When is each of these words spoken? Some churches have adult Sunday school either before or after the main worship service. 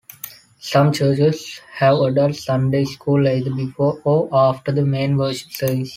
Some 0.59 0.91
churches 0.93 1.61
have 1.73 1.99
adult 1.99 2.33
Sunday 2.35 2.85
school 2.85 3.27
either 3.27 3.51
before 3.53 4.01
or 4.03 4.29
after 4.33 4.71
the 4.71 4.83
main 4.83 5.15
worship 5.15 5.51
service. 5.51 5.89